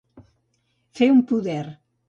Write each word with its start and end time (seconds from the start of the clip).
Fer 1.01 1.11
un 1.19 1.23
poder. 1.35 1.61